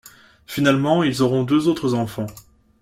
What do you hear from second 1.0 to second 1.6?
ils auront